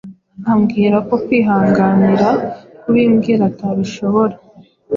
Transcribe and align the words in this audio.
ambwira 0.51 0.97
ko 1.07 1.15
kwihanganira 1.25 2.29
kubimbwira 2.81 3.43
atabishobora 3.51 4.35